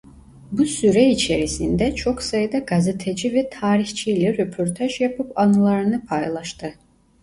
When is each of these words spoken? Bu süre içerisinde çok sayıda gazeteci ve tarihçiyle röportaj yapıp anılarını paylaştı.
Bu 0.51 0.65
süre 0.65 1.09
içerisinde 1.09 1.95
çok 1.95 2.23
sayıda 2.23 2.59
gazeteci 2.59 3.33
ve 3.33 3.49
tarihçiyle 3.49 4.37
röportaj 4.37 5.01
yapıp 5.01 5.31
anılarını 5.35 6.05
paylaştı. 6.05 6.73